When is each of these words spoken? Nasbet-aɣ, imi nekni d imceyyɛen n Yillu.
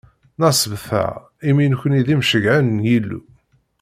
Nasbet-aɣ, 0.39 1.13
imi 1.49 1.65
nekni 1.71 2.01
d 2.05 2.07
imceyyɛen 2.13 2.77
n 2.77 2.83
Yillu. 2.89 3.19